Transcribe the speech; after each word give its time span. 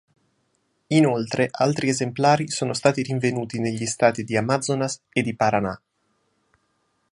Inoltre 0.87 1.47
altri 1.51 1.87
esemplari 1.89 2.49
sono 2.49 2.73
stati 2.73 3.03
rinvenuti 3.03 3.59
negli 3.59 3.85
stati 3.85 4.23
di 4.23 4.35
Amazonas 4.35 4.99
e 5.13 5.21
di 5.21 5.35
Paraná. 5.35 5.79